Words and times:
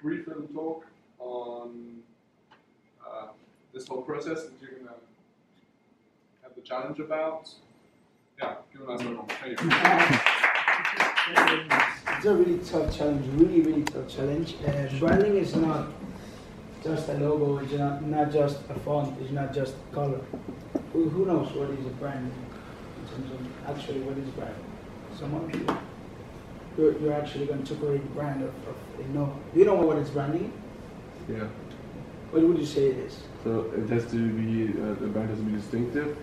brief 0.00 0.26
little 0.26 0.46
talk 0.54 0.86
on 1.18 1.98
uh, 3.04 3.28
this 3.72 3.88
whole 3.88 4.02
process 4.02 4.44
that 4.44 4.52
you're 4.60 4.70
going 4.70 4.84
to 4.84 4.92
have 6.42 6.54
the 6.54 6.62
challenge 6.62 6.98
about. 7.00 7.50
Yeah, 8.38 8.54
give 8.72 8.88
a 8.88 8.96
nice 8.96 9.04
round. 9.04 9.32
Thank 9.32 9.60
you. 9.60 9.70
It's 12.16 12.26
a 12.26 12.34
really 12.34 12.58
tough 12.58 12.96
challenge, 12.96 13.26
really, 13.40 13.60
really 13.60 13.82
tough 13.82 14.08
challenge. 14.08 14.56
Uh, 14.66 14.88
branding 14.98 15.36
is 15.36 15.54
not 15.54 15.88
just 16.82 17.08
a 17.10 17.14
logo, 17.14 17.58
it's 17.58 17.72
not, 17.74 18.02
not 18.02 18.32
just 18.32 18.58
a 18.70 18.74
font, 18.80 19.20
it's 19.20 19.30
not 19.30 19.52
just 19.52 19.74
color. 19.92 20.20
Who, 20.92 21.08
who 21.10 21.26
knows 21.26 21.52
what 21.52 21.70
is 21.70 21.86
a 21.86 21.90
brand 21.90 22.32
in 23.02 23.08
terms 23.08 23.30
of 23.32 23.76
actually 23.76 24.00
what 24.00 24.16
is 24.16 24.28
brand? 24.30 24.54
Someone? 25.16 25.78
You're, 26.78 26.96
you're 27.00 27.12
actually 27.12 27.46
going 27.46 27.64
to 27.64 27.74
create 27.74 28.00
a 28.02 28.06
brand 28.14 28.42
of, 28.42 28.50
of 28.68 28.76
no. 29.12 29.36
Do 29.52 29.58
you 29.58 29.66
know 29.66 29.74
what 29.74 29.98
is 29.98 30.10
branding? 30.10 30.52
Yeah. 31.28 31.48
What 32.30 32.42
would 32.42 32.58
you 32.58 32.66
say 32.66 32.86
it 32.90 32.98
is? 32.98 33.18
So 33.42 33.72
it 33.76 33.88
has 33.90 34.04
to 34.12 34.16
be 34.30 34.68
uh, 34.80 34.94
the 35.00 35.08
brand 35.08 35.30
has 35.30 35.38
to 35.38 35.44
be 35.44 35.56
distinctive. 35.56 36.16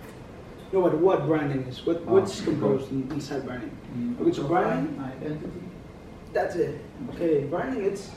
No, 0.72 0.80
but 0.82 0.96
what 0.98 1.26
branding 1.26 1.62
is? 1.64 1.84
What, 1.84 2.02
Ah, 2.06 2.12
what's 2.12 2.40
okay. 2.40 2.50
composed 2.52 2.90
in, 2.90 3.10
inside 3.12 3.44
branding? 3.44 3.70
Which 4.18 4.38
branding? 4.38 4.98
Identity. 4.98 5.62
That's 6.32 6.56
it. 6.56 6.80
Okay, 7.10 7.44
branding 7.44 7.84
it's 7.84 8.10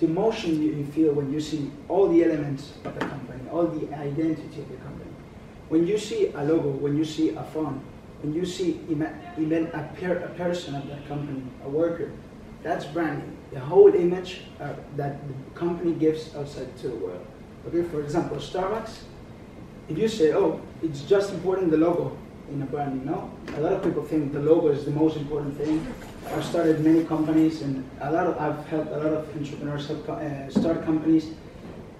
the 0.00 0.06
emotion 0.06 0.60
you, 0.62 0.72
you 0.72 0.84
feel 0.86 1.12
when 1.12 1.32
you 1.32 1.40
see 1.40 1.70
all 1.88 2.08
the 2.08 2.24
elements 2.24 2.72
of 2.84 2.94
the 2.98 3.06
company, 3.06 3.40
all 3.52 3.66
the 3.66 3.94
identity 3.94 4.60
of 4.60 4.68
the 4.68 4.76
company. 4.76 5.10
When 5.68 5.86
you 5.86 5.96
see 5.96 6.32
a 6.34 6.42
logo, 6.44 6.70
when 6.70 6.96
you 6.96 7.04
see 7.04 7.30
a 7.30 7.42
font, 7.42 7.80
when 8.24 8.34
you 8.34 8.46
see 8.46 8.80
even 8.88 9.66
a, 9.66 10.24
a 10.24 10.28
person 10.38 10.74
of 10.74 10.86
that 10.88 11.06
company, 11.06 11.42
a 11.64 11.68
worker, 11.68 12.10
that's 12.62 12.86
branding. 12.86 13.36
The 13.52 13.60
whole 13.60 13.94
image 13.94 14.40
uh, 14.60 14.72
that 14.96 15.28
the 15.28 15.34
company 15.54 15.92
gives 15.92 16.34
outside 16.34 16.74
to 16.78 16.88
the 16.88 16.96
world. 16.96 17.26
Okay, 17.68 17.82
for 17.82 18.00
example, 18.00 18.38
Starbucks. 18.38 19.02
If 19.90 19.98
you 19.98 20.08
say, 20.08 20.32
oh, 20.32 20.62
it's 20.82 21.02
just 21.02 21.34
important 21.34 21.70
the 21.70 21.76
logo 21.76 22.16
in 22.50 22.62
a 22.62 22.64
branding, 22.64 23.04
no. 23.04 23.30
A 23.56 23.60
lot 23.60 23.72
of 23.74 23.82
people 23.84 24.02
think 24.02 24.32
the 24.32 24.40
logo 24.40 24.68
is 24.68 24.86
the 24.86 24.90
most 24.90 25.18
important 25.18 25.58
thing. 25.58 25.86
I've 26.28 26.44
started 26.44 26.82
many 26.82 27.04
companies, 27.04 27.60
and 27.60 27.84
a 28.00 28.10
lot 28.10 28.26
of 28.26 28.38
I've 28.38 28.66
helped 28.68 28.90
a 28.90 28.96
lot 28.96 29.12
of 29.12 29.36
entrepreneurs 29.36 29.86
help, 29.88 30.08
uh, 30.08 30.48
start 30.48 30.82
companies, 30.84 31.26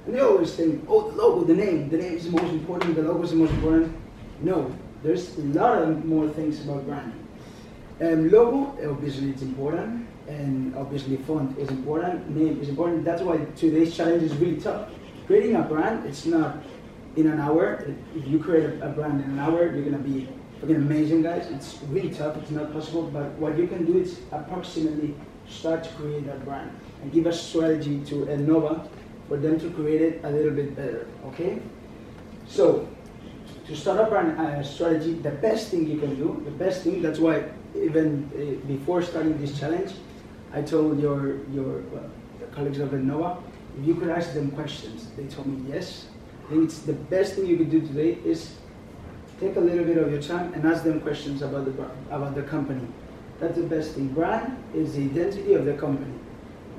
and 0.07 0.15
they 0.15 0.21
always 0.21 0.55
think, 0.55 0.85
oh, 0.89 1.11
the 1.11 1.17
logo, 1.17 1.45
the 1.45 1.55
name, 1.55 1.91
the 1.91 1.99
name 1.99 2.15
is 2.15 2.25
the 2.25 2.41
most 2.41 2.53
important, 2.53 2.95
the 2.95 3.03
logo 3.03 3.23
is 3.23 3.31
the 3.31 3.37
most 3.37 3.53
important. 3.53 3.95
No, 4.41 4.75
there's 5.05 5.37
a 5.37 5.43
lot 5.43 5.83
of 5.83 6.05
more 6.05 6.29
things 6.31 6.65
about 6.65 6.87
branding. 6.87 7.29
Um, 8.01 8.31
logo, 8.31 8.91
obviously, 8.91 9.31
it's 9.31 9.43
important, 9.43 10.09
and 10.27 10.75
obviously, 10.75 11.19
font 11.19 11.57
is 11.59 11.69
important, 11.69 12.31
name 12.31 12.59
is 12.61 12.71
important. 12.71 13.05
That's 13.05 13.23
why 13.23 13.37
today's 13.55 13.95
challenge 13.95 14.23
is 14.23 14.35
really 14.37 14.61
tough. 14.61 14.89
Creating 15.27 15.57
a 15.57 15.63
brand, 15.63 16.07
it's 16.07 16.25
not 16.25 16.57
in 17.17 17.27
an 17.27 17.39
hour. 17.39 17.87
If 18.17 18.27
you 18.27 18.39
create 18.39 18.65
a, 18.81 18.89
brand 18.89 19.23
in 19.23 19.31
an 19.31 19.39
hour, 19.39 19.71
you're 19.73 19.85
gonna 19.85 19.99
be 19.99 20.29
fucking 20.61 20.77
amazing, 20.77 21.23
guys. 21.23 21.47
It's 21.51 21.79
really 21.89 22.11
tough. 22.11 22.37
It's 22.39 22.51
not 22.51 22.73
possible. 22.73 23.03
But 23.03 23.33
what 23.33 23.59
you 23.59 23.67
can 23.67 23.85
do 23.85 23.99
is 23.99 24.21
approximately 24.33 25.15
start 25.49 25.85
to 25.85 25.91
create 25.91 26.27
that 26.27 26.45
brand 26.45 26.71
and 27.03 27.13
give 27.13 27.27
a 27.27 27.33
strategy 27.33 28.01
to 28.07 28.27
Elnova 28.27 28.89
for 29.29 29.37
them 29.37 29.61
to 29.61 29.71
create 29.71 30.01
it 30.01 30.25
a 30.25 30.31
little 30.31 30.53
bit 30.53 30.75
better. 30.75 31.07
Okay. 31.27 31.61
So 32.47 32.89
to 33.67 33.77
start 33.77 34.01
a 34.01 34.05
brand 34.11 34.39
uh, 34.39 34.63
strategy, 34.63 35.15
the 35.15 35.31
best 35.31 35.69
thing 35.69 35.89
you 35.89 35.99
can 35.99 36.15
do, 36.17 36.41
the 36.45 36.51
best 36.51 36.83
thing. 36.83 37.01
That's 37.01 37.19
why 37.19 37.45
even 37.75 38.31
uh, 38.35 38.67
before 38.67 39.03
starting 39.03 39.41
this 39.41 39.59
challenge, 39.59 39.93
I 40.53 40.63
told 40.63 41.01
your 41.01 41.45
your 41.49 41.83
the 42.41 42.47
colleagues 42.53 42.79
of 42.79 42.91
Elnova, 42.91 43.43
if 43.79 43.87
you 43.87 43.95
could 43.95 44.11
ask 44.11 44.35
them 44.35 44.51
questions, 44.51 45.09
they 45.17 45.25
told 45.25 45.47
me 45.47 45.73
yes. 45.73 46.07
I 46.47 46.51
think 46.51 46.65
it's 46.65 46.81
the 46.81 46.93
best 46.93 47.35
thing 47.35 47.47
you 47.47 47.57
could 47.57 47.71
do 47.71 47.81
today 47.81 48.19
is 48.25 48.55
take 49.41 49.57
a 49.57 49.61
little 49.61 49.85
bit 49.85 49.97
of 49.97 50.13
your 50.13 50.21
time 50.21 50.53
and 50.55 50.65
ask 50.67 50.85
them 50.85 51.01
questions 51.01 51.43
about 51.43 51.65
the 51.65 51.73
about 52.11 52.35
the 52.35 52.43
company. 52.43 52.87
That's 53.41 53.57
the 53.57 53.65
best 53.65 53.93
thing. 53.93 54.09
Brand 54.09 54.63
is 54.75 54.95
the 54.95 55.05
identity 55.05 55.55
of 55.55 55.65
the 55.65 55.75
company. 55.75 56.15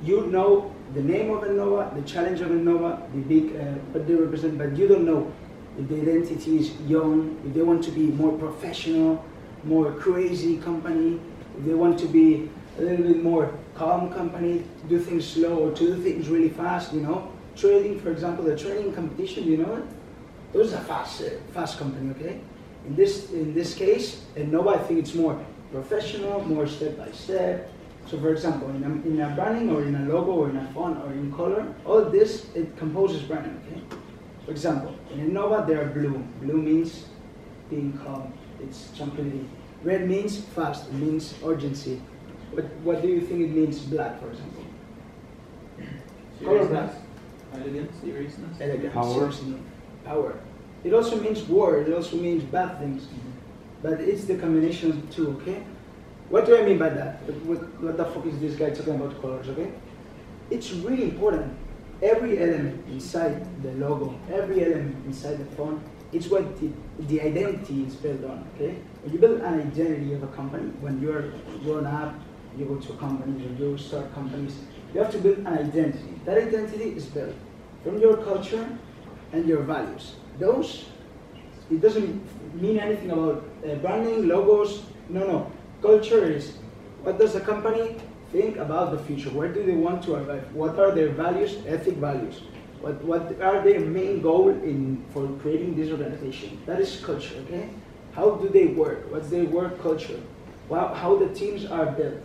You 0.02 0.26
know 0.28 0.72
the 0.94 1.02
name 1.02 1.30
of 1.30 1.42
Innova, 1.42 1.94
the 1.94 2.02
challenge 2.02 2.40
of 2.40 2.50
Innova, 2.50 3.10
the 3.12 3.20
big 3.22 3.56
uh, 3.56 3.64
what 3.92 4.06
they 4.06 4.14
represent, 4.14 4.56
but 4.56 4.76
you 4.76 4.86
don't 4.86 5.04
know 5.04 5.32
if 5.78 5.88
the 5.88 6.00
identity 6.00 6.58
is 6.58 6.72
young, 6.82 7.40
if 7.46 7.54
they 7.54 7.62
want 7.62 7.84
to 7.84 7.90
be 7.90 8.06
more 8.06 8.36
professional, 8.38 9.24
more 9.64 9.92
crazy 9.92 10.58
company, 10.58 11.20
if 11.58 11.64
they 11.64 11.74
want 11.74 11.98
to 11.98 12.06
be 12.06 12.48
a 12.78 12.82
little 12.82 13.06
bit 13.06 13.22
more 13.22 13.52
calm 13.74 14.12
company, 14.12 14.64
do 14.88 14.98
things 14.98 15.26
slow 15.26 15.68
or 15.68 15.72
to 15.72 15.94
do 15.94 16.02
things 16.02 16.28
really 16.28 16.48
fast, 16.48 16.92
you 16.92 17.00
know. 17.00 17.30
Trading, 17.56 17.98
for 18.00 18.10
example, 18.10 18.44
the 18.44 18.56
trading 18.56 18.92
competition, 18.92 19.44
you 19.44 19.58
know? 19.58 19.86
Those 20.52 20.72
are 20.74 20.80
fast, 20.84 21.22
fast 21.52 21.78
company, 21.78 22.10
okay? 22.10 22.40
In 22.86 22.94
this 22.94 23.32
in 23.32 23.52
this 23.54 23.74
case, 23.74 24.24
Innova, 24.36 24.78
I 24.78 24.78
think 24.78 25.00
it's 25.00 25.14
more 25.14 25.38
professional, 25.72 26.40
more 26.46 26.66
step 26.66 26.96
by 26.96 27.10
step. 27.10 27.70
So, 28.06 28.18
for 28.20 28.30
example, 28.30 28.70
in 28.70 28.84
a, 28.84 29.08
in 29.08 29.20
a 29.20 29.34
branding 29.34 29.74
or 29.74 29.82
in 29.82 29.94
a 29.96 30.04
logo 30.08 30.32
or 30.32 30.50
in 30.50 30.56
a 30.56 30.66
font 30.72 31.02
or 31.04 31.12
in 31.12 31.32
color, 31.32 31.66
all 31.84 32.04
this 32.04 32.46
it 32.54 32.76
composes 32.76 33.22
branding, 33.22 33.60
okay? 33.66 33.95
For 34.46 34.52
example, 34.52 34.94
in 35.12 35.30
Innova, 35.32 35.66
there 35.66 35.82
are 35.82 35.86
blue. 35.86 36.24
Blue 36.40 36.62
means 36.62 37.06
being 37.68 37.92
calm. 37.98 38.22
Um, 38.22 38.32
it's 38.62 38.96
tranquility. 38.96 39.44
Red 39.82 40.08
means 40.08 40.38
fast. 40.38 40.86
It 40.86 40.94
means 40.94 41.34
urgency. 41.44 42.00
What 42.52 42.64
what 42.84 43.02
do 43.02 43.08
you 43.08 43.20
think 43.20 43.40
it 43.40 43.50
means 43.50 43.80
black, 43.80 44.20
for 44.20 44.30
example? 44.30 44.64
Color 46.44 46.66
black. 46.66 46.92
Seriousness. 46.92 47.02
Elegance, 47.54 48.00
seriousness. 48.00 48.60
Elegance, 48.60 48.94
Power. 48.94 49.14
seriousness, 49.14 49.60
power. 50.04 50.38
It 50.84 50.94
also 50.94 51.20
means 51.20 51.42
war. 51.42 51.78
It 51.78 51.92
also 51.92 52.16
means 52.16 52.44
bad 52.44 52.78
things. 52.78 53.02
Mm-hmm. 53.04 53.30
But 53.82 54.00
it's 54.00 54.24
the 54.24 54.36
combination 54.36 54.90
of 54.92 55.10
two, 55.10 55.40
okay? 55.40 55.62
What 56.28 56.46
do 56.46 56.56
I 56.56 56.62
mean 56.62 56.78
by 56.78 56.90
that? 56.90 57.22
What, 57.44 57.58
what 57.80 57.96
the 57.96 58.04
fuck 58.04 58.26
is 58.26 58.38
this 58.38 58.56
guy 58.56 58.70
talking 58.70 58.94
about 58.96 59.20
colors, 59.20 59.48
okay? 59.48 59.72
It's 60.50 60.72
really 60.72 61.04
important. 61.04 61.52
Every 62.02 62.38
element 62.38 62.86
inside 62.88 63.62
the 63.62 63.72
logo, 63.72 64.18
every 64.30 64.64
element 64.64 65.06
inside 65.06 65.38
the 65.38 65.46
font, 65.56 65.82
it's 66.12 66.28
what 66.28 66.60
the, 66.60 66.70
the 67.00 67.20
identity 67.20 67.84
is 67.84 67.94
built 67.96 68.24
on, 68.24 68.46
okay? 68.54 68.76
When 69.02 69.12
you 69.12 69.18
build 69.18 69.40
an 69.40 69.60
identity 69.60 70.12
of 70.12 70.22
a 70.22 70.28
company, 70.28 70.70
when 70.80 71.00
you're 71.00 71.32
grown 71.64 71.86
up, 71.86 72.14
you 72.56 72.64
go 72.66 72.76
to 72.76 72.92
companies 72.94 73.44
or 73.46 73.54
you 73.54 73.78
start 73.78 74.12
companies, 74.14 74.56
you 74.94 75.00
have 75.00 75.10
to 75.12 75.18
build 75.18 75.38
an 75.38 75.46
identity. 75.46 76.20
That 76.24 76.38
identity 76.38 76.90
is 76.90 77.06
built 77.06 77.34
from 77.82 77.98
your 77.98 78.16
culture 78.18 78.68
and 79.32 79.46
your 79.46 79.62
values. 79.62 80.16
Those, 80.38 80.86
it 81.70 81.80
doesn't 81.80 82.22
mean 82.60 82.78
anything 82.78 83.10
about 83.10 83.44
uh, 83.66 83.74
branding, 83.76 84.28
logos. 84.28 84.82
No, 85.08 85.26
no. 85.26 85.52
Culture 85.82 86.24
is 86.24 86.56
what 87.02 87.18
does 87.18 87.34
the 87.34 87.40
company 87.40 87.96
think 88.36 88.58
about 88.58 88.90
the 88.90 88.98
future? 88.98 89.30
Where 89.30 89.48
do 89.48 89.64
they 89.64 89.78
want 89.86 90.02
to 90.04 90.14
arrive? 90.14 90.44
What 90.52 90.78
are 90.78 90.90
their 90.90 91.08
values, 91.08 91.56
ethic 91.66 91.96
values? 91.96 92.42
What, 92.80 93.02
what 93.02 93.40
are 93.40 93.62
their 93.62 93.80
main 93.80 94.20
goal 94.20 94.50
in 94.50 95.04
for 95.12 95.26
creating 95.40 95.76
this 95.76 95.90
organization? 95.90 96.60
That 96.66 96.78
is 96.78 97.00
culture, 97.02 97.36
okay? 97.44 97.70
How 98.12 98.32
do 98.32 98.48
they 98.48 98.66
work? 98.66 99.10
What's 99.10 99.30
their 99.30 99.46
work 99.46 99.80
culture? 99.80 100.20
Wow, 100.68 100.92
how 100.92 101.16
the 101.16 101.28
teams 101.30 101.64
are 101.64 101.86
built? 101.86 102.20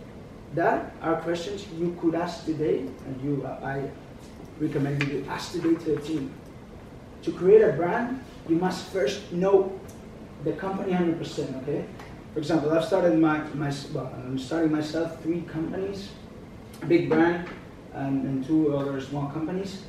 That 0.54 0.94
are 1.00 1.16
questions 1.16 1.66
you 1.78 1.96
could 2.00 2.14
ask 2.14 2.44
today, 2.44 2.80
and 3.06 3.14
you, 3.24 3.42
uh, 3.46 3.64
I 3.64 3.90
recommend 4.60 5.02
you 5.08 5.24
ask 5.30 5.52
today 5.52 5.74
to 5.84 5.96
the 5.96 6.00
team. 6.02 6.30
To 7.22 7.32
create 7.32 7.62
a 7.62 7.72
brand, 7.72 8.22
you 8.48 8.56
must 8.56 8.92
first 8.92 9.32
know 9.32 9.80
the 10.44 10.52
company 10.52 10.92
100%, 10.92 11.62
okay? 11.62 11.86
For 12.32 12.38
example, 12.38 12.72
I've 12.72 12.84
started 12.84 13.18
my, 13.18 13.42
my 13.52 13.70
well, 13.92 14.10
I'm 14.14 14.38
starting 14.38 14.72
myself 14.72 15.22
three 15.22 15.42
companies, 15.42 16.08
a 16.80 16.86
big 16.86 17.10
brand, 17.10 17.46
and, 17.92 18.24
and 18.24 18.46
two 18.46 18.74
other 18.74 18.98
small 19.02 19.28
companies. 19.28 19.82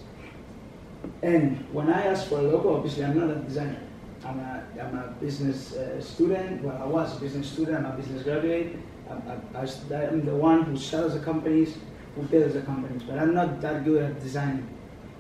And 1.21 1.65
when 1.71 1.89
I 1.89 2.07
ask 2.07 2.27
for 2.27 2.39
a 2.39 2.41
logo, 2.41 2.75
obviously 2.75 3.05
I'm 3.05 3.17
not 3.17 3.29
a 3.29 3.35
designer. 3.35 3.79
I'm 4.25 4.39
a, 4.39 4.63
I'm 4.81 4.97
a 4.97 5.07
business 5.21 5.73
uh, 5.73 6.01
student. 6.01 6.61
Well, 6.63 6.77
I 6.81 6.85
was 6.85 7.15
a 7.15 7.19
business 7.21 7.47
student. 7.49 7.77
I'm 7.77 7.85
a 7.85 7.95
business 7.95 8.23
graduate. 8.23 8.75
I, 9.09 9.15
I'm 9.55 10.25
the 10.25 10.35
one 10.35 10.63
who 10.63 10.75
sells 10.75 11.13
the 11.13 11.19
companies, 11.19 11.77
who 12.15 12.23
builds 12.23 12.55
the 12.55 12.61
companies. 12.61 13.03
But 13.03 13.19
I'm 13.19 13.33
not 13.33 13.61
that 13.61 13.85
good 13.85 14.03
at 14.03 14.21
designing. 14.21 14.67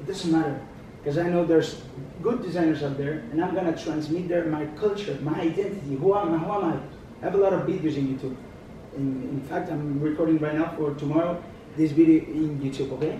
It 0.01 0.07
doesn't 0.07 0.29
matter 0.31 0.59
because 0.97 1.17
I 1.17 1.29
know 1.29 1.45
there's 1.45 1.81
good 2.21 2.41
designers 2.41 2.83
out 2.83 2.97
there, 2.97 3.23
and 3.31 3.43
I'm 3.43 3.55
gonna 3.55 3.77
transmit 3.77 4.27
their 4.27 4.45
my 4.45 4.65
culture, 4.77 5.17
my 5.21 5.39
identity. 5.39 5.95
Who 5.95 6.15
am 6.15 6.33
I? 6.33 6.37
Who 6.37 6.51
am 6.51 6.63
I? 6.73 6.92
I 7.23 7.27
have 7.27 7.35
a 7.35 7.37
lot 7.37 7.53
of 7.53 7.61
videos 7.61 7.95
in 7.95 8.13
YouTube. 8.13 8.35
In, 8.97 9.23
in 9.29 9.41
fact, 9.47 9.71
I'm 9.71 10.01
recording 10.01 10.39
right 10.39 10.55
now 10.55 10.75
for 10.75 10.93
tomorrow 10.95 11.41
this 11.77 11.91
video 11.91 12.21
in 12.25 12.59
YouTube. 12.59 12.91
Okay. 12.97 13.17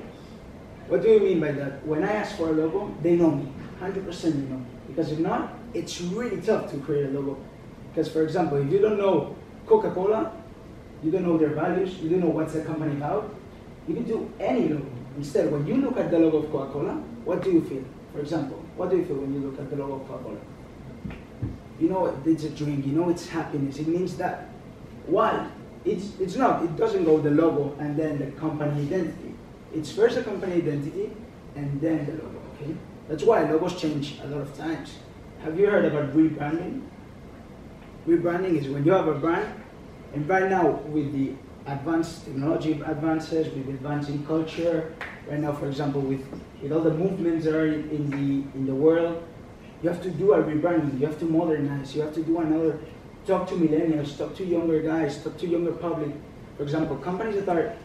What 0.89 1.01
do 1.01 1.07
you 1.07 1.21
mean 1.21 1.39
by 1.39 1.53
that? 1.53 1.88
When 1.88 2.03
I 2.03 2.11
ask 2.11 2.35
for 2.35 2.50
a 2.50 2.51
logo, 2.51 2.94
they 3.01 3.15
know 3.15 3.31
me. 3.31 3.47
100% 3.79 4.21
they 4.21 4.29
know 4.29 4.57
me. 4.57 4.65
Because 4.88 5.13
if 5.13 5.19
not, 5.19 5.57
it's 5.73 6.01
really 6.01 6.41
tough 6.41 6.69
to 6.71 6.77
create 6.79 7.05
a 7.05 7.09
logo. 7.11 7.38
Because, 7.89 8.11
for 8.11 8.23
example, 8.23 8.57
if 8.57 8.69
you 8.69 8.79
don't 8.79 8.97
know 8.97 9.38
Coca 9.65 9.91
Cola, 9.91 10.33
you 11.01 11.09
don't 11.09 11.23
know 11.23 11.38
their 11.38 11.53
values, 11.55 11.97
you 12.00 12.09
don't 12.09 12.19
know 12.19 12.35
what's 12.35 12.51
the 12.51 12.61
company 12.61 12.91
about, 12.97 13.33
you 13.88 13.94
can 13.94 14.03
do 14.03 14.29
any 14.38 14.67
logo. 14.67 14.91
Instead, 15.15 15.50
when 15.50 15.65
you 15.65 15.75
look 15.75 15.95
at 15.95 16.11
the 16.11 16.19
logo 16.19 16.39
of 16.39 16.51
Coca-Cola, 16.51 16.95
what 17.23 17.41
do 17.41 17.51
you 17.51 17.61
feel? 17.61 17.85
For 18.11 18.19
example, 18.19 18.57
what 18.75 18.89
do 18.89 18.97
you 18.97 19.05
feel 19.05 19.15
when 19.15 19.33
you 19.33 19.39
look 19.39 19.57
at 19.61 19.69
the 19.69 19.77
logo 19.77 20.01
of 20.01 20.07
Coca-Cola? 20.09 20.39
You 21.83 21.89
know 21.89 22.18
it's 22.25 22.45
a 22.45 22.50
drink, 22.50 22.85
you 22.85 22.94
know 22.94 23.09
it's 23.09 23.27
happiness. 23.27 23.77
It 23.77 23.89
means 23.89 24.15
that. 24.15 24.47
Why? 25.06 25.50
It's, 25.83 26.18
it's 26.18 26.38
not, 26.38 26.63
it 26.63 26.77
doesn't 26.77 27.03
go 27.03 27.19
the 27.19 27.31
logo 27.31 27.75
and 27.77 27.97
then 27.97 28.19
the 28.19 28.27
company 28.39 28.83
identity. 28.83 29.35
It's 29.75 29.91
first 29.91 30.15
the 30.15 30.24
company 30.24 30.53
identity 30.53 31.12
and 31.57 31.81
then 31.81 32.06
the 32.06 32.13
logo, 32.13 32.41
okay? 32.53 32.74
That's 33.09 33.24
why 33.24 33.44
logos 33.51 33.81
change 33.81 34.18
a 34.24 34.27
lot 34.27 34.39
of 34.39 34.57
times. 34.57 34.95
Have 35.41 35.59
you 35.59 35.69
heard 35.69 35.83
about 35.83 36.15
rebranding? 36.15 36.83
Rebranding 38.07 38.57
is 38.57 38.69
when 38.69 38.86
you 38.86 38.94
have 38.94 39.09
a 39.09 39.15
brand, 39.15 39.53
and 40.13 40.25
right 40.29 40.50
now 40.50 40.69
with 40.88 41.12
the 41.12 41.33
advanced 41.65 42.24
technology 42.24 42.81
advances, 42.86 43.53
with 43.53 43.68
advancing 43.68 44.25
culture, 44.25 44.95
right 45.27 45.39
now, 45.41 45.51
for 45.51 45.68
example, 45.68 46.00
with, 46.00 46.25
with 46.62 46.71
all 46.71 46.79
the 46.81 46.94
movements 46.94 47.44
that 47.44 47.56
are 47.56 47.68
in 47.68 48.09
the 48.09 48.57
in 48.57 48.65
the 48.65 48.75
world, 48.75 49.21
you 49.83 49.89
have 49.89 50.01
to 50.01 50.09
do 50.09 50.33
a 50.33 50.41
rebranding. 50.41 51.00
You 51.00 51.07
have 51.07 51.19
to 51.19 51.25
modernize. 51.25 51.94
You 51.94 52.03
have 52.03 52.13
to 52.15 52.24
do 52.24 52.39
another. 52.39 52.80
Talk 53.27 53.47
to 53.50 53.56
millennials. 53.56 54.18
Talk 54.18 54.33
to 54.38 54.45
younger 54.45 54.81
guys. 54.81 55.21
Talk 55.21 55.38
to 55.39 55.47
younger 55.47 55.74
public. 55.74 56.12
For 56.56 56.63
example, 56.63 56.95
companies 56.95 57.44
that 57.44 57.57
are 57.57 57.75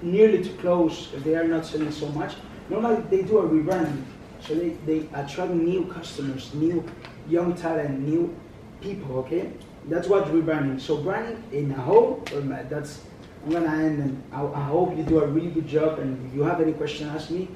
nearly 0.00 0.42
to 0.42 0.50
close 0.54 1.08
because 1.08 1.24
they 1.24 1.34
are 1.34 1.44
not 1.44 1.66
selling 1.66 1.92
so 1.92 2.08
much. 2.08 2.34
Normally, 2.70 3.02
they 3.10 3.22
do 3.22 3.38
a 3.38 3.42
rebranding, 3.48 4.02
so 4.40 4.54
they, 4.54 4.70
they 4.86 5.08
attract 5.12 5.52
new 5.52 5.84
customers, 5.86 6.54
new 6.54 6.84
young 7.28 7.54
talent, 7.54 8.00
new 8.00 8.34
people. 8.80 9.18
Okay, 9.18 9.52
that's 9.88 10.08
what 10.08 10.24
rebranding. 10.26 10.80
So 10.80 10.96
branding 11.02 11.42
in 11.52 11.70
a 11.72 11.80
whole, 11.80 12.22
that's 12.70 13.02
I'm 13.44 13.52
gonna 13.52 13.66
end, 13.66 14.02
and 14.02 14.22
I, 14.32 14.44
I 14.44 14.64
hope 14.64 14.96
you 14.96 15.02
do 15.02 15.20
a 15.20 15.26
really 15.26 15.50
good 15.50 15.66
job. 15.66 15.98
And 15.98 16.26
if 16.28 16.34
you 16.34 16.44
have 16.44 16.60
any 16.60 16.72
question, 16.72 17.08
ask 17.08 17.28
me. 17.30 17.48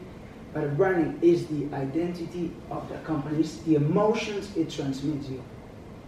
But 0.56 0.74
branding 0.74 1.18
is 1.20 1.46
the 1.48 1.68
identity 1.76 2.50
of 2.70 2.88
the 2.88 2.96
company. 3.00 3.40
It's 3.40 3.56
the 3.56 3.74
emotions 3.74 4.56
it 4.56 4.70
transmits 4.70 5.28
you. 5.28 5.44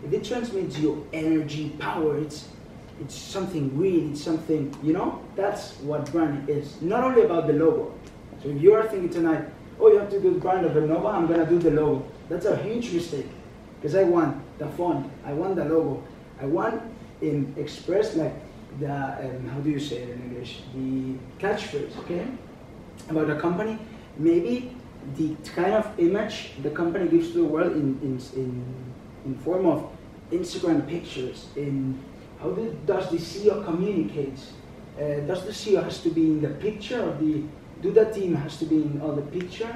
If 0.03 0.11
it 0.11 0.25
transmits 0.25 0.79
you 0.79 1.07
energy, 1.13 1.77
power, 1.79 2.17
it's 2.17 2.49
it's 2.99 3.15
something 3.15 3.77
real. 3.77 4.11
It's 4.11 4.23
something 4.23 4.75
you 4.83 4.95
know. 4.95 5.23
That's 5.37 5.75
what 5.81 6.11
branding 6.11 6.49
is. 6.49 6.81
Not 6.81 7.05
only 7.05 7.25
about 7.25 7.47
the 7.47 7.53
logo. 7.53 7.93
So 8.43 8.49
if 8.49 8.63
you 8.63 8.73
are 8.73 8.89
thinking 8.89 9.11
tonight, 9.11 9.45
oh, 9.79 9.93
you 9.93 9.99
have 9.99 10.09
to 10.09 10.19
do 10.19 10.33
the 10.33 10.41
brand 10.41 10.65
of 10.65 10.73
Lenovo, 10.73 11.13
I'm 11.13 11.27
gonna 11.27 11.45
do 11.45 11.59
the 11.59 11.73
logo. 11.73 12.11
That's 12.31 12.47
a 12.47 12.57
huge 12.57 12.91
mistake. 12.91 13.29
Because 13.77 13.97
I 13.97 14.05
want 14.05 14.41
the 14.59 14.69
font, 14.69 15.13
I 15.27 15.35
want 15.35 15.57
the 15.57 15.67
logo, 15.67 16.03
I 16.41 16.47
want 16.47 16.81
in 17.21 17.53
express 17.59 18.17
like 18.17 18.35
the 18.81 18.95
um, 18.95 19.47
how 19.49 19.61
do 19.61 19.69
you 19.69 19.79
say 19.79 19.97
it 20.05 20.09
in 20.09 20.23
English? 20.23 20.63
The 20.75 21.19
catchphrase, 21.39 21.99
okay, 21.99 22.27
about 23.11 23.27
the 23.27 23.39
company. 23.39 23.79
Maybe 24.19 24.75
the 25.17 25.35
kind 25.55 25.75
of 25.75 25.99
image 25.99 26.51
the 26.63 26.71
company 26.71 27.09
gives 27.09 27.33
to 27.33 27.39
the 27.39 27.45
world 27.45 27.73
in 27.73 27.99
in 28.03 28.21
in, 28.35 28.65
in 29.25 29.35
form 29.39 29.67
of 29.67 29.91
Instagram 30.33 30.87
pictures. 30.87 31.47
In 31.57 31.99
how 32.41 32.51
do, 32.51 32.77
does 32.87 33.11
the 33.11 33.17
CEO 33.17 33.65
communicate? 33.65 34.39
Uh, 34.97 35.21
does 35.27 35.45
the 35.45 35.53
CEO 35.53 35.83
has 35.83 36.01
to 36.03 36.11
be 36.11 36.23
in 36.23 36.41
the 36.41 36.51
picture 36.51 37.01
of 37.01 37.21
the? 37.21 37.43
Do 37.81 37.93
the 37.93 38.07
team 38.07 38.35
has 38.35 38.59
to 38.59 38.67
be 38.67 38.77
in 38.77 39.01
all 39.01 39.15
the 39.15 39.23
picture? 39.23 39.73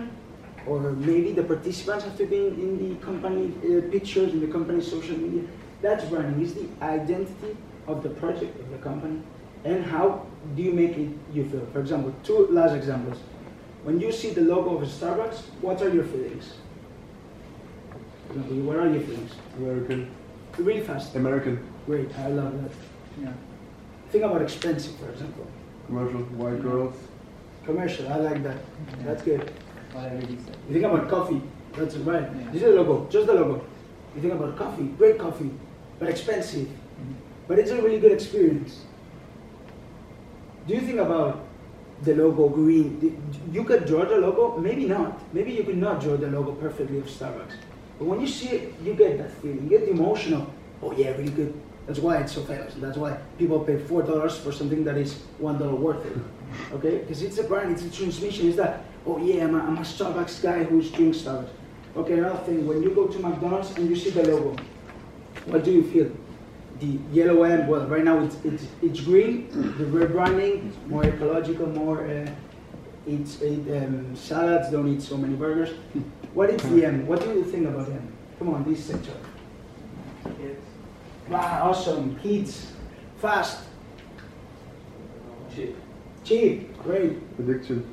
Or 0.67 0.81
maybe 0.93 1.33
the 1.33 1.43
participants 1.43 2.05
have 2.05 2.17
to 2.19 2.27
be 2.27 2.37
in, 2.37 2.55
in 2.55 2.89
the 2.89 2.95
company 3.05 3.53
uh, 3.65 3.91
pictures 3.91 4.33
in 4.33 4.41
the 4.41 4.47
company 4.49 4.81
social 4.81 5.17
media. 5.17 5.43
That's 5.81 6.05
branding. 6.05 6.43
Is 6.43 6.55
the 6.55 6.69
identity 6.83 7.57
of 7.87 8.03
the 8.03 8.11
project 8.11 8.59
of 8.61 8.71
the 8.71 8.79
company 8.79 9.21
and 9.65 9.85
how 9.85 10.27
do 10.57 10.63
you 10.63 10.73
make 10.73 10.97
it 10.97 11.09
you 11.33 11.49
feel 11.49 11.67
for 11.73 11.81
example 11.81 12.15
two 12.23 12.47
last 12.49 12.75
examples 12.75 13.19
when 13.85 14.01
you 14.01 14.13
see 14.13 14.31
the 14.31 14.41
logo 14.43 14.77
of 14.79 14.89
starbucks 14.89 15.39
what 15.61 15.83
are 15.83 15.89
your 15.89 16.05
feelings 16.05 16.53
For 18.29 18.35
what 18.39 18.77
are 18.77 18.89
your 18.89 19.01
feelings 19.03 19.33
American. 19.59 20.11
really 20.59 20.81
fast 20.83 21.15
American. 21.17 21.59
great 21.87 22.17
i 22.19 22.29
love 22.29 22.53
that 22.63 22.71
yeah 23.23 23.33
think 24.11 24.25
about 24.25 24.43
expensive 24.43 24.95
for 24.97 25.09
example 25.11 25.47
Commercial. 25.87 26.21
White 26.41 26.63
girls. 26.63 26.95
commercial 27.65 28.09
i 28.13 28.17
like 28.17 28.43
that 28.43 28.59
that's 29.05 29.23
good 29.23 29.51
What 29.93 30.05
I 30.05 30.11
already 30.11 30.39
said. 30.45 30.57
you 30.69 30.73
think 30.75 30.85
about 30.85 31.09
coffee 31.11 31.43
that's 31.77 31.97
right 31.97 32.23
Yeah. 32.23 32.45
this 32.53 32.63
is 32.63 32.69
the 32.69 32.75
logo 32.83 33.07
just 33.11 33.27
the 33.27 33.35
logo 33.35 33.65
you 34.15 34.21
think 34.23 34.35
about 34.35 34.57
coffee 34.57 34.85
great 34.99 35.19
coffee 35.19 35.51
but 35.99 36.09
expensive 36.09 36.69
Mhm. 36.69 37.15
but 37.49 37.59
it's 37.59 37.71
a 37.71 37.81
really 37.83 37.99
good 37.99 38.13
experience. 38.13 38.85
Do 40.67 40.75
you 40.75 40.81
think 40.83 40.99
about 41.01 41.41
the 42.03 42.15
logo 42.15 42.49
green? 42.49 43.23
You 43.53 43.65
could 43.65 43.87
draw 43.87 44.05
the 44.05 44.17
logo, 44.19 44.59
maybe 44.59 44.87
not. 44.87 45.21
Maybe 45.33 45.53
you 45.53 45.65
could 45.65 45.79
not 45.79 46.01
draw 46.01 46.17
the 46.17 46.29
logo 46.29 46.53
perfectly 46.53 46.99
of 46.99 47.07
Starbucks. 47.07 47.55
But 47.99 48.07
when 48.07 48.21
you 48.21 48.27
see 48.27 48.49
it, 48.49 48.75
you 48.83 48.95
get 48.95 49.19
that 49.19 49.31
feeling. 49.31 49.65
You 49.65 49.69
get 49.69 49.87
the 49.87 49.93
emotion 49.93 50.47
oh 50.83 50.93
yeah, 50.93 51.11
really 51.11 51.31
good. 51.31 51.55
That's 51.87 51.99
why 51.99 52.19
it's 52.19 52.33
so 52.33 52.43
famous. 52.43 52.75
That's 52.75 52.97
why 52.97 53.17
people 53.39 53.61
pay 53.61 53.79
four 53.79 54.03
dollars 54.03 54.37
for 54.39 54.53
something 54.53 54.85
that 54.85 54.97
is 54.97 55.15
one 55.39 55.59
dollar 55.59 55.75
worth 55.75 56.05
it. 56.07 56.17
Okay? 56.71 56.99
Because 56.99 57.23
it's 57.23 57.39
a 57.39 57.45
brand, 57.45 57.73
it's 57.73 57.83
a 57.83 57.91
transmission. 57.91 58.47
It's 58.49 58.59
that, 58.59 58.85
oh 59.07 59.17
yeah, 59.17 59.45
I'm 59.45 59.55
a, 59.55 59.59
I'm 59.65 59.79
a 59.79 59.81
Starbucks 59.81 60.43
guy 60.43 60.65
who's 60.65 60.91
drinking 60.91 61.19
Starbucks. 61.23 61.49
Okay, 61.97 62.19
another 62.19 62.39
thing, 62.45 62.67
when 62.67 62.83
you 62.83 62.91
go 62.91 63.07
to 63.07 63.19
McDonald's 63.19 63.71
and 63.77 63.89
you 63.89 63.97
see 63.97 64.11
the 64.11 64.23
logo, 64.23 64.57
what 65.47 65.65
do 65.65 65.73
you 65.73 65.83
feel? 65.83 66.11
The 66.83 66.99
yellow 67.13 67.45
M, 67.45 67.69
well, 67.69 67.87
right 67.87 68.05
now 68.05 68.21
it's, 68.21 68.37
it's, 68.45 68.67
it's 68.83 69.01
green, 69.01 69.49
the 69.79 69.85
rebranding, 69.85 70.73
more 70.89 71.05
ecological, 71.05 71.67
more, 71.69 72.05
uh, 72.07 72.29
it's, 73.07 73.41
it, 73.41 73.85
um, 73.85 74.17
salads, 74.17 74.71
don't 74.71 74.89
eat 74.89 75.01
so 75.01 75.17
many 75.17 75.35
burgers. 75.35 75.71
What 76.35 76.51
is 76.51 76.61
the 76.63 76.85
M? 76.85 77.07
What 77.07 77.21
do 77.21 77.29
you 77.29 77.45
think 77.45 77.69
about 77.69 77.89
M? 77.89 78.13
Come 78.39 78.55
on, 78.55 78.65
this 78.65 78.85
sector. 78.85 79.13
Kids. 80.25 80.61
Wow, 81.29 81.71
awesome, 81.71 82.17
kids, 82.17 82.73
fast, 83.19 83.61
Cheap. 85.55 85.77
cheap, 86.25 86.83
great, 86.83 87.19
Addiction. 87.39 87.87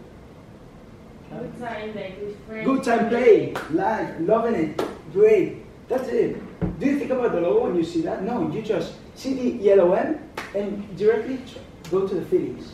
Good 1.30 1.60
time, 1.60 1.96
like 1.96 2.20
with 2.20 2.66
good 2.66 2.84
time 2.84 3.10
play, 3.10 3.54
live, 3.70 4.20
loving 4.22 4.56
it, 4.56 4.82
great, 5.14 5.64
that's 5.90 6.08
it. 6.10 6.80
Do 6.80 6.86
you 6.86 7.00
think 7.00 7.12
about 7.12 7.34
the 7.34 7.42
logo 7.42 7.66
when 7.66 7.76
you 7.76 7.84
see 7.84 8.02
that? 8.04 8.24
No, 8.24 8.50
you 8.52 8.62
just 8.62 8.94
see 9.16 9.34
the 9.34 9.64
yellow 9.64 9.94
M 9.94 10.30
and 10.56 10.96
directly 10.96 11.42
go 11.90 12.08
to 12.08 12.16
the 12.16 12.26
feelings. 12.26 12.74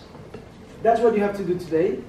That's 0.83 0.99
what 0.99 1.15
you 1.15 1.21
have 1.21 1.35
to 1.37 1.43
do 1.43 1.57
today. 1.57 1.99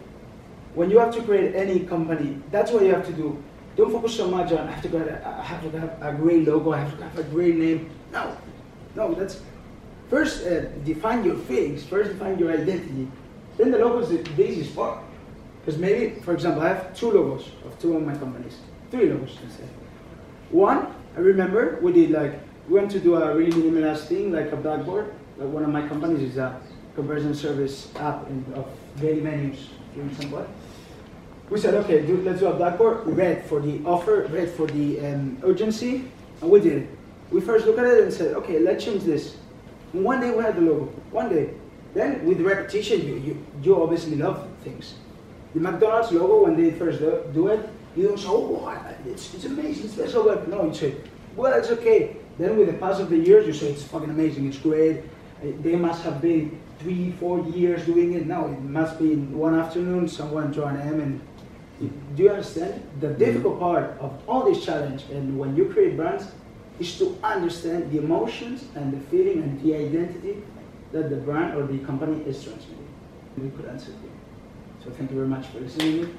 When 0.74 0.90
you 0.90 0.98
have 0.98 1.14
to 1.14 1.22
create 1.22 1.54
any 1.54 1.80
company, 1.80 2.42
that's 2.50 2.70
what 2.72 2.82
you 2.82 2.92
have 2.92 3.06
to 3.06 3.12
do. 3.12 3.42
Don't 3.76 3.92
focus 3.92 4.16
so 4.16 4.28
much 4.28 4.52
on 4.52 4.68
I 4.68 4.72
have 4.72 4.82
to. 4.82 5.24
I 5.24 5.42
have 5.42 5.62
to 5.70 5.80
have 5.80 6.02
a 6.02 6.12
great 6.12 6.46
logo. 6.46 6.72
I 6.72 6.80
have 6.80 6.98
to 6.98 7.04
have 7.04 7.18
a 7.18 7.22
great 7.24 7.56
name. 7.56 7.90
No, 8.12 8.36
no. 8.94 9.14
That's 9.14 9.40
first 10.10 10.46
uh, 10.46 10.66
define 10.84 11.24
your 11.24 11.36
feelings. 11.36 11.84
First 11.84 12.12
define 12.12 12.38
your 12.38 12.52
identity. 12.52 13.08
Then 13.56 13.70
the 13.70 13.78
logo 13.78 14.00
is 14.00 14.08
the 14.08 14.50
easiest 14.50 14.74
part. 14.74 15.02
Because 15.60 15.78
maybe, 15.80 16.20
for 16.20 16.32
example, 16.34 16.62
I 16.62 16.68
have 16.68 16.96
two 16.96 17.10
logos 17.10 17.48
of 17.64 17.78
two 17.78 17.96
of 17.96 18.02
my 18.02 18.16
companies. 18.16 18.58
Three 18.90 19.10
logos 19.10 19.38
instead. 19.42 19.68
One, 20.50 20.94
I 21.16 21.20
remember 21.20 21.78
we 21.80 21.92
did 21.92 22.10
like 22.10 22.38
we 22.68 22.74
went 22.74 22.90
to 22.90 23.00
do 23.00 23.14
a 23.16 23.34
really 23.34 23.62
minimalist 23.62 24.06
thing, 24.06 24.32
like 24.32 24.52
a 24.52 24.56
blackboard. 24.56 25.14
Like 25.38 25.48
one 25.48 25.64
of 25.64 25.70
my 25.70 25.86
companies 25.88 26.20
is 26.20 26.36
a 26.36 26.60
conversion 26.94 27.34
service 27.34 27.88
app 27.96 28.28
in, 28.28 28.44
of 28.54 28.66
daily 29.00 29.20
menus 29.20 29.70
in 29.94 30.14
San 30.14 30.32
We 31.48 31.58
said, 31.58 31.74
okay, 31.74 32.04
do, 32.04 32.16
let's 32.22 32.40
do 32.40 32.48
a 32.48 32.54
blackboard. 32.54 33.06
Red 33.06 33.46
for 33.46 33.60
the 33.60 33.82
offer, 33.84 34.26
red 34.30 34.50
for 34.50 34.66
the 34.66 35.00
um, 35.06 35.38
urgency, 35.42 36.04
and 36.42 36.50
we 36.50 36.60
did 36.60 36.82
it. 36.82 36.88
We 37.30 37.40
first 37.40 37.66
looked 37.66 37.78
at 37.78 37.86
it 37.86 38.04
and 38.04 38.12
said, 38.12 38.34
okay, 38.36 38.58
let's 38.58 38.84
change 38.84 39.04
this. 39.04 39.36
And 39.92 40.04
one 40.04 40.20
day 40.20 40.30
we 40.30 40.42
had 40.42 40.56
the 40.56 40.62
logo. 40.62 40.86
One 41.12 41.30
day. 41.30 41.54
Then 41.94 42.26
with 42.26 42.40
repetition, 42.40 43.06
you, 43.06 43.14
you, 43.16 43.46
you 43.62 43.82
obviously 43.82 44.16
love 44.16 44.46
things. 44.62 44.96
The 45.54 45.60
McDonald's 45.60 46.12
logo, 46.12 46.44
when 46.44 46.60
they 46.60 46.72
first 46.72 46.98
do, 46.98 47.22
do 47.32 47.48
it, 47.48 47.70
you 47.96 48.08
don't 48.08 48.18
say, 48.18 48.28
oh, 48.28 48.94
it's, 49.06 49.34
it's 49.34 49.44
amazing, 49.44 49.84
it's 49.86 49.94
special. 49.94 50.24
But 50.24 50.48
no, 50.48 50.66
you 50.66 50.74
say, 50.74 50.94
well, 51.34 51.52
it's 51.58 51.70
okay. 51.70 52.16
Then 52.38 52.56
with 52.58 52.66
the 52.66 52.74
pass 52.74 53.00
of 53.00 53.08
the 53.08 53.16
years, 53.16 53.46
you 53.46 53.52
say, 53.52 53.70
it's 53.70 53.82
fucking 53.84 54.10
amazing, 54.10 54.46
it's 54.46 54.58
great. 54.58 54.98
Uh, 55.42 55.52
They 55.62 55.76
must 55.76 56.02
have 56.02 56.20
been 56.20 56.60
three, 56.78 57.12
four 57.12 57.40
years 57.40 57.86
doing 57.86 58.12
it. 58.14 58.26
No, 58.26 58.46
it 58.46 58.60
must 58.60 58.98
be 58.98 59.12
in 59.12 59.36
one 59.36 59.58
afternoon, 59.58 60.08
someone 60.08 60.52
draw 60.52 60.68
an 60.68 60.80
M 60.80 61.00
and 61.00 61.20
do 62.14 62.22
you 62.22 62.30
understand? 62.30 62.82
The 63.00 63.08
difficult 63.08 63.60
part 63.60 63.98
of 64.00 64.18
all 64.26 64.44
this 64.50 64.64
challenge 64.64 65.04
and 65.10 65.38
when 65.38 65.54
you 65.56 65.66
create 65.66 65.96
brands 65.96 66.26
is 66.80 66.98
to 66.98 67.18
understand 67.22 67.90
the 67.90 67.98
emotions 67.98 68.64
and 68.74 68.92
the 68.92 69.00
feeling 69.10 69.42
and 69.42 69.62
the 69.62 69.74
identity 69.74 70.42
that 70.92 71.10
the 71.10 71.16
brand 71.16 71.56
or 71.56 71.66
the 71.66 71.78
company 71.80 72.22
is 72.24 72.42
transmitting. 72.42 72.88
We 73.36 73.50
could 73.50 73.66
answer 73.66 73.90
you. 73.90 74.10
So 74.82 74.90
thank 74.90 75.10
you 75.10 75.16
very 75.16 75.28
much 75.28 75.46
for 75.48 75.60
listening. 75.60 76.16